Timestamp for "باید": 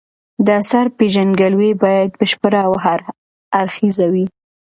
1.83-2.09